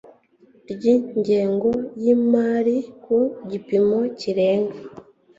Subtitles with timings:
[0.71, 1.69] ry ingengo
[2.03, 3.17] y imari ku
[3.51, 4.77] gipimo kirenga